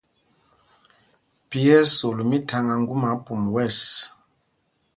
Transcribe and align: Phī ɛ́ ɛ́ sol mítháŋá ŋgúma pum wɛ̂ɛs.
Phī 1.49 1.59
ɛ́ 1.75 1.81
ɛ́ 1.83 1.89
sol 1.95 2.17
mítháŋá 2.29 2.73
ŋgúma 2.81 3.09
pum 3.25 3.41
wɛ̂ɛs. 3.53 3.79